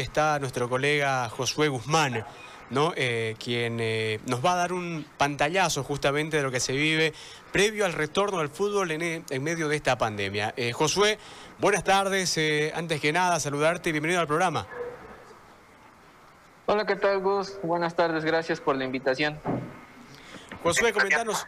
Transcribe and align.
está 0.00 0.38
nuestro 0.38 0.68
colega 0.68 1.28
Josué 1.28 1.68
Guzmán, 1.68 2.24
¿no? 2.70 2.92
Eh, 2.96 3.36
quien 3.38 3.78
eh, 3.80 4.20
nos 4.26 4.44
va 4.44 4.52
a 4.52 4.56
dar 4.56 4.72
un 4.72 5.06
pantallazo 5.16 5.82
justamente 5.84 6.36
de 6.36 6.42
lo 6.42 6.50
que 6.50 6.60
se 6.60 6.72
vive 6.72 7.12
previo 7.52 7.84
al 7.84 7.92
retorno 7.92 8.38
al 8.38 8.48
fútbol 8.48 8.90
en, 8.90 9.42
medio 9.42 9.68
de 9.68 9.76
esta 9.76 9.96
pandemia. 9.98 10.54
Eh, 10.56 10.72
Josué, 10.72 11.18
buenas 11.58 11.84
tardes. 11.84 12.38
antes 12.74 13.00
que 13.00 13.12
nada, 13.12 13.40
saludarte 13.40 13.88
y 13.88 13.92
bienvenido 13.92 14.20
al 14.20 14.26
programa. 14.26 14.66
Hola, 16.66 16.84
¿qué 16.84 16.96
tal, 16.96 17.20
Gus? 17.20 17.58
Buenas 17.62 17.94
tardes, 17.94 18.24
gracias 18.24 18.60
por 18.60 18.76
la 18.76 18.84
invitación. 18.84 19.40
Josué, 20.62 20.92
comentanos, 20.92 21.46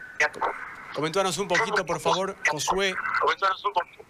comentanos 0.94 1.38
un 1.38 1.48
poquito, 1.48 1.84
por 1.86 2.00
favor, 2.00 2.36
Josué, 2.50 2.94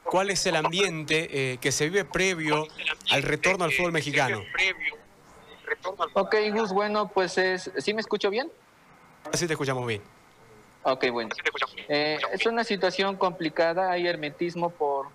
cuál 0.04 0.30
es 0.30 0.44
el 0.46 0.56
ambiente 0.56 1.58
que 1.60 1.72
se 1.72 1.84
vive 1.88 2.04
previo 2.04 2.66
al 3.10 3.22
retorno 3.22 3.64
al 3.64 3.72
fútbol 3.72 3.92
mexicano. 3.92 4.42
Ok, 6.14 6.34
Gus, 6.52 6.72
bueno, 6.72 7.08
pues 7.08 7.38
es... 7.38 7.71
¿Sí 7.79 7.94
me 7.94 8.00
escucho 8.00 8.30
bien? 8.30 8.50
Sí, 9.32 9.46
te 9.46 9.52
escuchamos 9.52 9.86
bien. 9.86 10.02
Ok, 10.82 11.11
bueno. 11.12 11.30
Eh, 11.88 12.18
es 12.32 12.46
una 12.46 12.64
situación 12.64 13.16
complicada, 13.16 13.90
hay 13.90 14.07
hermetismo 14.07 14.71
por, 14.71 15.08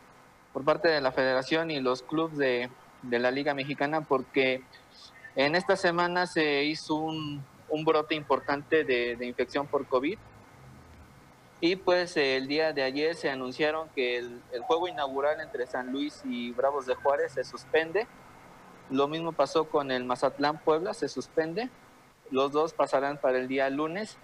por 0.54 0.64
parte 0.64 0.88
de 0.88 1.02
la 1.02 1.12
federación 1.12 1.72
y 1.72 1.80
los 1.80 2.04
clubes 2.04 2.38
de, 2.38 2.70
de 3.02 3.20
la 3.20 3.32
Liga 3.32 3.54
Mexicana 3.54 4.02
porque 4.02 4.62
en 5.36 5.56
esta 5.56 5.76
semana 5.76 6.28
se 6.28 6.64
hizo 6.64 6.96
un, 6.96 7.44
un 7.70 7.84
brote 7.84 8.14
importante 8.14 8.84
de, 8.84 9.16
de, 9.16 9.26
infección 9.26 9.66
por 9.68 9.88
COVID 9.88 10.18
y 11.72 11.76
pues 11.76 12.18
el 12.18 12.48
día 12.48 12.74
de 12.74 12.84
ayer 12.84 13.16
se 13.16 13.30
anunciaron 13.30 13.90
que 13.96 14.18
el, 14.18 14.42
el 14.52 14.62
juego 14.62 14.88
inaugural 14.88 15.40
entre 15.42 15.68
San 15.68 15.92
Luis 15.92 16.22
y 16.26 16.52
Bravos 16.52 16.86
de 16.86 16.96
Juárez 16.96 17.34
se 17.34 17.44
suspende 17.44 18.08
lo 18.90 19.08
mismo 19.08 19.32
pasó 19.32 19.68
con 19.68 19.90
el 19.92 20.04
Mazatlán 20.04 20.60
Puebla, 20.60 20.94
se 20.94 21.10
suspende. 21.10 21.70
Los 22.30 22.52
dos 22.52 22.74
pasarán 22.74 23.18
para 23.18 23.40
el 23.40 23.48
día 23.48 23.70
lunes. 23.70 24.18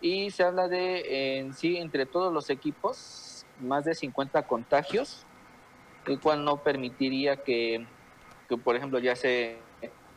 Y 0.00 0.30
se 0.32 0.42
habla 0.42 0.66
de, 0.66 1.38
en 1.38 1.54
sí, 1.54 1.76
entre 1.76 2.06
todos 2.06 2.32
los 2.32 2.50
equipos, 2.50 3.46
más 3.60 3.84
de 3.84 3.94
50 3.94 4.42
contagios, 4.48 5.24
el 6.06 6.18
cual 6.18 6.44
no 6.44 6.56
permitiría 6.56 7.36
que, 7.36 7.86
por 8.64 8.74
ejemplo, 8.74 8.98
ya 8.98 9.14
se, 9.14 9.58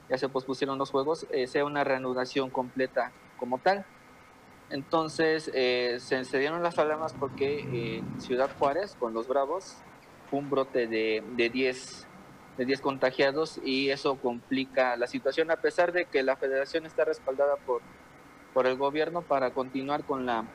ya 0.09 0.17
se 0.17 0.27
pospusieron 0.27 0.79
los 0.79 0.89
juegos, 0.89 1.27
eh, 1.29 1.45
sea 1.45 1.65
una 1.65 1.83
reanudación 1.83 2.49
completa 2.49 3.11
como 3.37 3.59
tal. 3.59 3.85
Entonces, 4.69 5.51
eh, 5.53 5.97
se 5.99 6.17
encendieron 6.17 6.63
las 6.63 6.79
alarmas 6.79 7.13
porque 7.13 7.59
en 7.97 8.21
Ciudad 8.21 8.49
Juárez, 8.57 8.95
con 8.99 9.13
los 9.13 9.27
Bravos, 9.27 9.77
fue 10.29 10.39
un 10.39 10.49
brote 10.49 10.87
de, 10.87 11.23
de 11.35 11.49
10 11.49 12.07
de 12.57 12.65
10 12.65 12.81
contagiados 12.81 13.59
y 13.63 13.89
eso 13.89 14.15
complica 14.15 14.95
la 14.95 15.07
situación 15.07 15.51
a 15.51 15.57
pesar 15.57 15.91
de 15.91 16.05
que 16.05 16.23
la 16.23 16.37
federación 16.37 16.85
está 16.85 17.03
respaldada 17.03 17.57
por, 17.57 17.81
por 18.53 18.67
el 18.67 18.77
gobierno 18.77 19.21
para 19.21 19.51
continuar 19.51 20.05
con, 20.05 20.25
la, 20.25 20.45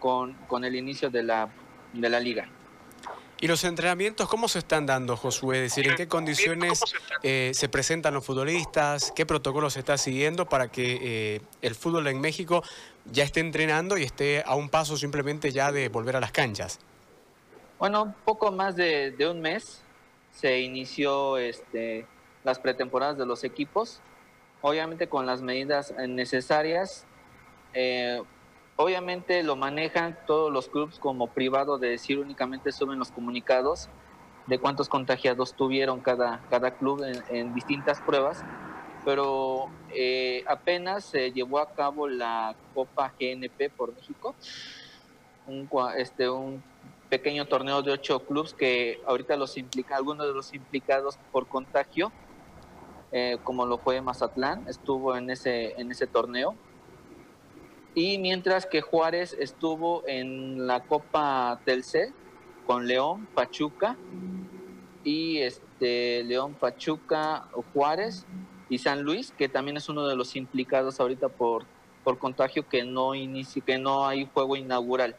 con, 0.00 0.34
con 0.48 0.64
el 0.64 0.74
inicio 0.74 1.10
de 1.10 1.22
la, 1.22 1.48
de 1.92 2.08
la 2.08 2.18
liga. 2.18 2.48
¿Y 3.42 3.48
los 3.48 3.64
entrenamientos 3.64 4.28
cómo 4.28 4.46
se 4.46 4.60
están 4.60 4.86
dando, 4.86 5.16
Josué? 5.16 5.56
Es 5.56 5.74
decir, 5.74 5.90
¿en 5.90 5.96
qué 5.96 6.06
condiciones 6.06 6.80
eh, 7.24 7.50
se 7.52 7.68
presentan 7.68 8.14
los 8.14 8.24
futbolistas? 8.24 9.10
¿Qué 9.16 9.26
protocolos 9.26 9.72
se 9.72 9.80
está 9.80 9.98
siguiendo 9.98 10.48
para 10.48 10.68
que 10.68 11.00
eh, 11.02 11.40
el 11.60 11.74
fútbol 11.74 12.06
en 12.06 12.20
México 12.20 12.62
ya 13.04 13.24
esté 13.24 13.40
entrenando 13.40 13.98
y 13.98 14.04
esté 14.04 14.44
a 14.46 14.54
un 14.54 14.68
paso 14.68 14.96
simplemente 14.96 15.50
ya 15.50 15.72
de 15.72 15.88
volver 15.88 16.14
a 16.14 16.20
las 16.20 16.30
canchas? 16.30 16.78
Bueno, 17.80 18.14
poco 18.24 18.52
más 18.52 18.76
de, 18.76 19.10
de 19.10 19.28
un 19.28 19.40
mes 19.40 19.82
se 20.30 20.60
inició 20.60 21.36
este, 21.36 22.06
las 22.44 22.60
pretemporadas 22.60 23.18
de 23.18 23.26
los 23.26 23.42
equipos, 23.42 24.00
obviamente 24.60 25.08
con 25.08 25.26
las 25.26 25.42
medidas 25.42 25.92
necesarias. 26.06 27.06
Eh, 27.74 28.22
obviamente 28.82 29.42
lo 29.42 29.54
manejan 29.56 30.18
todos 30.26 30.52
los 30.52 30.68
clubes 30.68 30.98
como 30.98 31.28
privado, 31.28 31.78
de 31.78 31.90
decir 31.90 32.18
únicamente 32.18 32.72
suben 32.72 32.98
los 32.98 33.12
comunicados 33.12 33.88
de 34.46 34.58
cuántos 34.58 34.88
contagiados 34.88 35.54
tuvieron 35.54 36.00
cada, 36.00 36.40
cada 36.50 36.72
club 36.72 37.04
en, 37.30 37.54
distintas 37.54 38.00
pruebas, 38.00 38.42
pero 39.04 39.66
eh, 39.94 40.42
apenas 40.48 41.04
se 41.04 41.30
llevó 41.30 41.60
a 41.60 41.72
cabo 41.74 42.08
la 42.08 42.56
Copa 42.74 43.12
GNP 43.18 43.70
por 43.70 43.94
México, 43.94 44.34
un, 45.46 45.68
este, 45.96 46.28
un 46.28 46.62
pequeño 47.08 47.46
torneo 47.46 47.82
de 47.82 47.92
ocho 47.92 48.24
clubes 48.24 48.52
que 48.52 49.00
ahorita 49.06 49.36
los 49.36 49.56
implica, 49.56 49.96
algunos 49.96 50.26
de 50.26 50.32
los 50.32 50.52
implicados 50.54 51.18
por 51.30 51.46
contagio, 51.46 52.10
eh, 53.12 53.38
como 53.44 53.64
lo 53.64 53.78
fue 53.78 54.00
Mazatlán, 54.00 54.66
estuvo 54.66 55.16
en 55.16 55.30
ese, 55.30 55.80
en 55.80 55.90
ese 55.92 56.06
torneo. 56.06 56.56
Y 57.94 58.18
mientras 58.18 58.64
que 58.64 58.80
Juárez 58.80 59.36
estuvo 59.38 60.02
en 60.06 60.66
la 60.66 60.80
Copa 60.80 61.60
Telcel 61.64 62.14
con 62.66 62.86
León, 62.86 63.28
Pachuca 63.34 63.96
y 65.04 65.38
este 65.38 66.24
León, 66.24 66.54
Pachuca, 66.54 67.48
Juárez 67.74 68.24
y 68.70 68.78
San 68.78 69.02
Luis, 69.02 69.32
que 69.36 69.48
también 69.48 69.76
es 69.76 69.90
uno 69.90 70.06
de 70.06 70.16
los 70.16 70.36
implicados 70.36 71.00
ahorita 71.00 71.28
por, 71.28 71.64
por 72.02 72.18
contagio 72.18 72.66
que 72.66 72.84
no 72.84 73.14
inicia, 73.14 73.62
que 73.62 73.76
no 73.76 74.06
hay 74.06 74.26
juego 74.32 74.56
inaugural. 74.56 75.16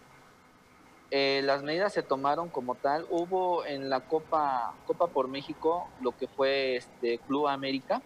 Eh, 1.12 1.42
las 1.44 1.62
medidas 1.62 1.94
se 1.94 2.02
tomaron 2.02 2.50
como 2.50 2.74
tal. 2.74 3.06
Hubo 3.12 3.64
en 3.66 3.88
la 3.88 4.00
Copa, 4.00 4.74
Copa 4.88 5.06
por 5.06 5.28
México 5.28 5.88
lo 6.02 6.18
que 6.18 6.28
fue 6.28 6.78
este 6.78 7.20
Club 7.20 7.50
América, 7.50 8.02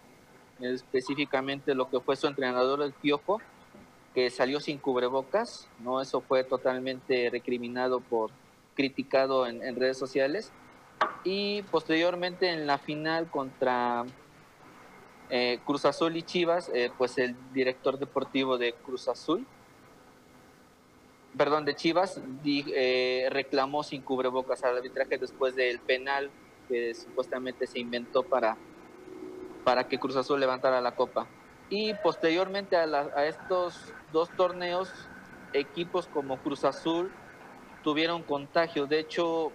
específicamente 0.60 1.74
lo 1.74 1.88
que 1.88 2.00
fue 2.00 2.16
su 2.16 2.26
entrenador 2.26 2.82
el 2.82 2.92
Piojo, 2.92 3.40
que 4.14 4.30
salió 4.30 4.60
sin 4.60 4.78
cubrebocas, 4.78 5.68
¿no? 5.80 6.00
Eso 6.00 6.20
fue 6.20 6.44
totalmente 6.44 7.28
recriminado 7.30 8.00
por, 8.00 8.30
criticado 8.74 9.46
en, 9.46 9.76
redes 9.76 9.98
sociales. 9.98 10.52
Y 11.24 11.62
posteriormente 11.62 12.50
en 12.50 12.66
la 12.66 12.78
final 12.78 13.30
contra 13.30 14.04
eh, 15.30 15.60
Cruz 15.64 15.84
Azul 15.84 16.16
y 16.16 16.22
Chivas, 16.22 16.70
eh, 16.74 16.90
pues 16.96 17.18
el 17.18 17.36
director 17.52 17.98
deportivo 17.98 18.58
de 18.58 18.72
Cruz 18.72 19.08
Azul, 19.08 19.46
perdón, 21.36 21.64
de 21.64 21.74
Chivas 21.74 22.20
eh, 22.44 23.28
reclamó 23.30 23.82
sin 23.82 24.02
cubrebocas 24.02 24.64
al 24.64 24.76
arbitraje 24.76 25.18
después 25.18 25.54
del 25.54 25.78
penal 25.80 26.30
que 26.68 26.94
supuestamente 26.94 27.66
se 27.66 27.78
inventó 27.78 28.22
para, 28.22 28.56
para 29.64 29.88
que 29.88 29.98
Cruz 29.98 30.16
Azul 30.16 30.40
levantara 30.40 30.80
la 30.80 30.94
copa. 30.94 31.26
Y 31.70 31.94
posteriormente 31.94 32.76
a, 32.76 33.26
estos 33.26 33.92
dos 34.12 34.30
torneos, 34.30 34.90
equipos 35.52 36.06
como 36.06 36.38
Cruz 36.38 36.64
Azul 36.64 37.10
tuvieron 37.82 38.22
contagio. 38.22 38.86
De 38.86 38.98
hecho, 38.98 39.52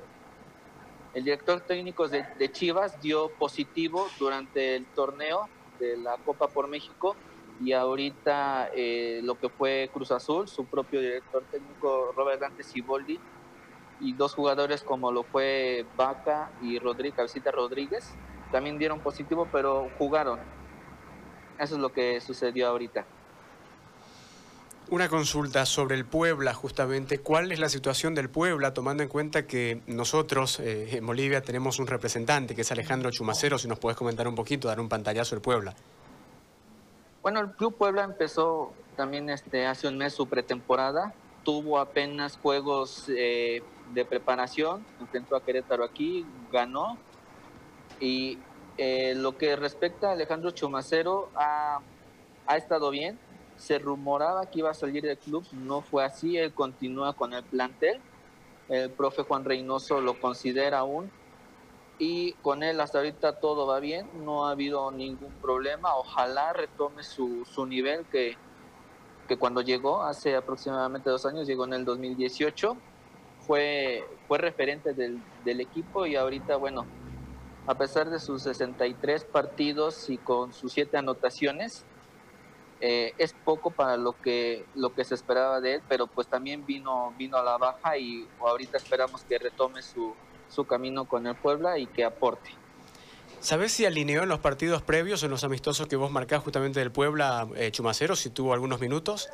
el 1.13 1.24
director 1.24 1.62
técnico 1.62 2.07
de, 2.07 2.25
de 2.38 2.51
Chivas 2.51 3.01
dio 3.01 3.29
positivo 3.29 4.07
durante 4.19 4.75
el 4.75 4.85
torneo 4.85 5.50
de 5.79 5.97
la 5.97 6.18
Copa 6.18 6.47
por 6.47 6.68
México 6.68 7.16
y 7.62 7.74
ahorita 7.74 8.69
eh, 8.75 9.22
lo 9.24 9.40
que 9.40 9.50
fue 9.50 9.90
Cruz 9.94 10.12
Azul, 10.12 10.47
su 10.47 10.66
propio 10.66 11.00
director 11.00 11.44
técnico 11.51 12.13
Robert 12.16 12.41
Dante 12.41 12.63
Ciboldi 12.63 13.19
y 14.00 14.13
dos 14.13 14.34
jugadores 14.34 14.84
como 14.84 15.12
lo 15.12 15.24
fue 15.24 15.85
Vaca 15.95 16.51
y 16.62 16.80
Rodríguez, 16.80 17.16
Cabecita 17.16 17.51
Rodríguez, 17.51 18.13
también 18.51 18.78
dieron 18.78 19.00
positivo, 19.00 19.47
pero 19.51 19.90
jugaron. 19.97 20.40
Eso 21.59 21.75
es 21.75 21.81
lo 21.81 21.91
que 21.91 22.19
sucedió 22.22 22.68
ahorita. 22.68 23.06
Una 24.90 25.08
consulta 25.09 25.66
sobre 25.66 25.96
el 25.96 26.06
Puebla, 26.06 26.53
justamente. 26.53 27.18
¿Cuál 27.19 27.52
es 27.52 27.59
la 27.59 27.69
situación 27.69 28.16
del 28.16 28.30
Puebla, 28.30 28.74
tomando 28.74 29.02
en 29.02 29.09
cuenta 29.09 29.47
que 29.47 29.81
nosotros 29.88 30.59
eh, 30.59 30.97
en 30.97 31.06
Bolivia 31.06 31.42
tenemos 31.42 31.80
un 31.80 31.88
representante, 31.88 32.53
que 32.53 32.62
es 32.62 32.72
Alejandro 32.72 33.09
Chumacero? 33.09 33.58
Si 33.58 33.68
nos 33.68 33.80
puedes 33.80 33.97
comentar 33.97 34.28
un 34.28 34.36
poquito, 34.36 34.68
dar 34.68 34.80
un 34.80 34.90
pantallazo 34.90 35.36
del 35.36 35.42
Puebla. 35.42 35.74
Bueno, 37.22 37.39
el 37.39 37.51
Club 37.51 37.75
Puebla 37.75 38.04
empezó 38.04 38.74
también 38.98 39.30
este, 39.30 39.66
hace 39.66 39.88
un 39.88 39.98
mes 39.98 40.13
su 40.13 40.27
pretemporada. 40.27 41.13
Tuvo 41.44 41.80
apenas 41.80 42.38
juegos 42.38 43.06
eh, 43.10 43.63
de 43.94 44.06
preparación, 44.06 44.86
enfrentó 45.00 45.36
a 45.38 45.44
Querétaro 45.44 45.86
aquí, 45.86 46.25
ganó. 46.51 46.98
Y 48.00 48.38
eh, 48.78 49.14
lo 49.16 49.38
que 49.38 49.56
respecta 49.56 50.10
a 50.10 50.12
Alejandro 50.14 50.52
Chumacero, 50.52 51.30
ha, 51.36 51.80
ha 52.48 52.58
estado 52.58 52.90
bien. 52.90 53.20
Se 53.58 53.80
rumoraba 53.80 54.48
que 54.48 54.60
iba 54.60 54.72
a 54.72 54.74
salir 54.74 55.04
del 55.04 55.18
club, 55.18 55.46
no 55.52 55.81
fue 55.81 56.04
así. 56.04 56.38
Él 56.38 56.54
continúa 56.54 57.14
con 57.14 57.34
el 57.34 57.44
plantel. 57.44 58.00
El 58.70 58.90
profe 58.90 59.24
Juan 59.24 59.46
Reynoso 59.46 60.02
lo 60.02 60.20
considera 60.20 60.80
aún 60.80 61.12
y 62.00 62.34
con 62.42 62.64
él 62.64 62.80
hasta 62.81 62.98
ahorita 62.98 63.40
todo 63.40 63.68
va 63.68 63.80
bien, 63.80 64.08
no 64.25 64.48
ha 64.48 64.52
habido 64.52 64.92
ningún 64.92 65.31
problema, 65.42 65.96
ojalá 65.96 66.54
retome 66.54 67.04
su, 67.04 67.46
su 67.46 67.66
nivel 67.66 68.06
que, 68.06 68.36
que 69.28 69.38
cuando 69.38 69.62
llegó, 69.62 70.04
hace 70.04 70.36
aproximadamente 70.36 71.10
dos 71.10 71.25
años, 71.25 71.48
llegó 71.48 71.66
en 71.66 71.74
el 71.74 71.86
2018, 71.86 72.75
fue, 73.42 74.04
fue 74.28 74.38
referente 74.38 74.94
del, 74.94 75.22
del 75.46 75.62
equipo 75.62 76.06
y 76.06 76.16
ahorita, 76.16 76.56
bueno, 76.58 76.86
a 77.65 77.75
pesar 77.75 78.10
de 78.10 78.19
sus 78.19 78.44
63 78.44 79.24
partidos 79.25 80.10
y 80.10 80.18
con 80.18 80.54
sus 80.54 80.74
7 80.74 80.98
anotaciones, 80.98 81.86
eh, 82.81 83.13
es 83.18 83.33
poco 83.45 83.71
para 83.71 83.95
lo 83.95 84.19
que 84.19 84.65
lo 84.75 84.94
que 84.94 85.06
se 85.06 85.15
esperaba 85.15 85.62
de 85.62 85.75
él, 85.75 85.81
pero 85.88 86.07
pues 86.07 86.27
también 86.27 86.65
vino 86.65 87.13
vino 87.18 87.38
a 87.38 87.44
la 87.44 87.57
baja 87.57 87.98
y 87.98 88.27
ahorita 88.42 88.77
esperamos 88.77 89.24
que 89.24 89.38
retome 89.39 89.81
su, 89.81 90.13
su 90.50 90.65
camino 90.65 91.06
con 91.06 91.25
el 91.25 91.36
Puebla 91.36 91.77
y 91.77 91.88
que 91.88 92.04
aporte. 92.04 92.51
¿Sabes 93.39 93.71
si 93.74 93.86
alineó 93.86 94.24
en 94.24 94.30
los 94.30 94.39
partidos 94.39 94.81
previos, 94.81 95.24
en 95.24 95.31
los 95.31 95.44
amistosos 95.44 95.88
que 95.88 95.95
vos 95.95 96.12
marcás 96.12 96.44
justamente 96.44 96.80
del 96.80 96.92
Puebla, 96.92 97.48
eh, 97.56 97.71
Chumacero, 97.71 98.15
si 98.15 98.30
tuvo 98.30 98.54
algunos 98.54 98.80
minutos? 98.81 99.30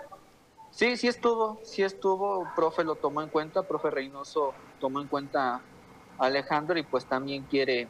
Sí, 0.72 0.98
sí 0.98 1.08
estuvo, 1.08 1.60
sí 1.64 1.84
estuvo, 1.84 2.48
profe 2.56 2.84
lo 2.84 2.96
tomó 2.96 3.22
en 3.22 3.30
cuenta, 3.30 3.64
profe 3.64 3.90
Reynoso 3.90 4.54
tomó 4.80 5.02
en 5.02 5.08
cuenta 5.08 5.56
a 5.56 6.26
Alejandro 6.26 6.78
y 6.78 6.84
pues 6.84 7.06
también 7.06 7.44
quiere 7.44 7.88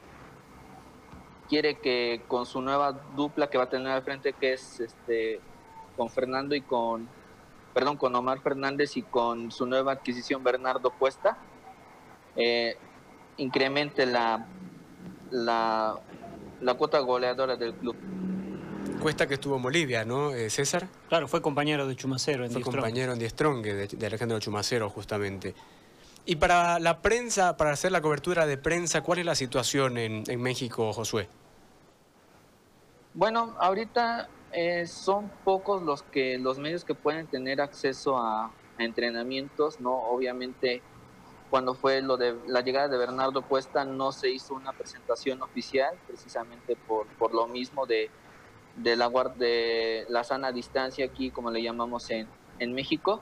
quiere 1.50 1.80
que 1.80 2.22
con 2.28 2.46
su 2.46 2.62
nueva 2.62 2.94
dupla 3.16 3.50
que 3.50 3.57
va 3.57 3.66
a 3.66 3.69
tener 3.69 3.88
al 3.92 4.04
frente, 4.04 4.34
que 4.34 4.54
es 4.54 4.80
este 4.80 5.42
con 5.98 6.10
Fernando 6.10 6.56
y 6.56 6.62
con, 6.62 7.10
perdón, 7.74 7.98
con 7.98 8.16
Omar 8.16 8.40
Fernández 8.40 8.96
y 8.96 9.01
con 9.01 9.51
su 9.51 9.66
nueva 9.66 9.92
adquisición 9.94 10.44
Bernardo 10.44 10.92
Cuesta, 10.92 11.38
eh, 12.38 12.78
incremente 13.38 14.06
la, 14.06 14.46
la, 15.31 15.96
la 16.62 16.74
cuota 16.75 17.00
goleadora 17.00 17.57
del 17.57 17.74
club. 17.74 17.98
Cuesta 19.01 19.28
que 19.28 19.34
estuvo 19.34 19.56
en 19.56 19.62
Bolivia, 19.62 20.06
¿no, 20.06 20.31
eh, 20.34 20.50
César? 20.50 20.88
Claro, 21.10 21.28
fue 21.28 21.42
compañero 21.42 21.88
de 21.88 21.96
Chumacero 21.96 22.46
en 22.46 22.51
Fue 22.51 22.62
compañero 22.62 23.13
en 23.13 23.30
Strong, 23.30 23.62
de, 23.63 23.88
de 23.88 24.06
Alejandro 24.06 24.40
Chumacero, 24.40 24.90
justamente. 24.90 25.56
Y 26.25 26.36
para 26.36 26.80
la 26.80 27.01
prensa, 27.01 27.57
para 27.57 27.72
hacer 27.72 27.92
la 27.92 28.01
cobertura 28.01 28.46
de 28.46 28.57
prensa, 28.57 29.01
¿cuál 29.01 29.19
es 29.19 29.25
la 29.25 29.36
situación 29.36 29.98
en, 29.98 30.24
en 30.28 30.42
México, 30.42 30.94
Josué? 30.94 31.28
Bueno, 33.19 33.54
ahorita 33.60 34.30
eh, 34.54 34.88
son 34.88 35.30
pocos 35.44 35.81
los 35.81 36.04
que 36.04 36.38
los 36.38 36.57
medios 36.57 36.86
que 36.86 36.95
pueden 36.95 37.27
tener 37.27 37.60
acceso 37.60 38.18
a, 38.18 38.54
entrenamientos, 38.77 39.81
no 39.81 39.94
obviamente 39.94 40.81
cuando 41.50 41.74
fue 41.74 42.01
lo 42.01 42.16
de 42.16 42.38
la 42.48 42.62
llegada 42.62 42.88
de 42.88 42.98
Bernardo 42.98 43.42
Cuesta 43.42 43.83
no 43.83 44.13
se 44.13 44.30
hizo 44.30 44.54
una 44.54 44.71
presentación 44.71 45.42
oficial 45.42 45.98
precisamente 46.07 46.77
por, 46.77 47.07
por 47.18 47.33
lo 47.33 47.45
mismo 47.48 47.86
de, 47.86 48.10
de 48.77 48.95
la 48.95 49.10
de 49.38 50.06
la 50.07 50.24
sana 50.24 50.54
distancia 50.54 51.04
aquí 51.04 51.30
como 51.30 51.51
le 51.51 51.62
llamamos 51.62 52.10
en, 52.12 52.25
en 52.60 52.74
México. 52.74 53.22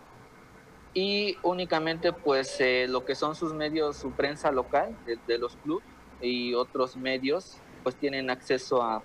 Y 0.93 1.37
únicamente 1.41 2.13
pues 2.13 2.61
eh, 2.61 2.85
lo 2.87 3.03
que 3.03 3.15
son 3.15 3.33
sus 3.33 3.51
medios 3.51 3.97
su 3.97 4.11
prensa 4.11 4.51
local 4.51 4.95
de, 5.07 5.17
de 5.25 5.39
los 5.39 5.55
clubes 5.55 5.87
y 6.21 6.53
otros 6.53 6.95
medios 6.95 7.57
pues 7.81 7.95
tienen 7.95 8.29
acceso 8.29 8.83
a 8.83 9.01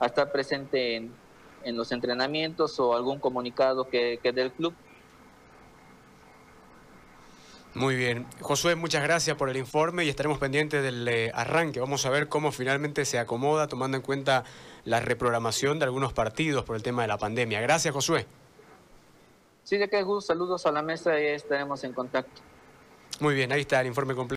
a 0.00 0.06
estar 0.06 0.32
presente 0.32 0.96
en, 0.96 1.12
en 1.62 1.76
los 1.76 1.92
entrenamientos 1.92 2.80
o 2.80 2.94
algún 2.94 3.20
comunicado 3.20 3.88
que, 3.88 4.18
que 4.22 4.32
dé 4.32 4.42
el 4.42 4.52
club. 4.52 4.74
Muy 7.74 7.94
bien. 7.94 8.26
Josué, 8.40 8.74
muchas 8.74 9.02
gracias 9.04 9.36
por 9.36 9.48
el 9.48 9.56
informe 9.56 10.04
y 10.04 10.08
estaremos 10.08 10.38
pendientes 10.38 10.82
del 10.82 11.06
eh, 11.06 11.30
arranque. 11.32 11.78
Vamos 11.78 12.04
a 12.04 12.10
ver 12.10 12.28
cómo 12.28 12.50
finalmente 12.50 13.04
se 13.04 13.18
acomoda 13.18 13.68
tomando 13.68 13.96
en 13.96 14.02
cuenta 14.02 14.42
la 14.84 14.98
reprogramación 14.98 15.78
de 15.78 15.84
algunos 15.84 16.12
partidos 16.12 16.64
por 16.64 16.74
el 16.74 16.82
tema 16.82 17.02
de 17.02 17.08
la 17.08 17.18
pandemia. 17.18 17.60
Gracias, 17.60 17.94
Josué. 17.94 18.26
Sí, 19.62 19.76
de 19.76 19.88
qué 19.88 20.02
gusto. 20.02 20.32
Saludos 20.32 20.66
a 20.66 20.72
la 20.72 20.82
mesa 20.82 21.20
y 21.20 21.26
estaremos 21.26 21.84
en 21.84 21.92
contacto. 21.92 22.42
Muy 23.20 23.34
bien, 23.34 23.52
ahí 23.52 23.60
está 23.60 23.80
el 23.80 23.86
informe 23.86 24.14
completo. 24.14 24.28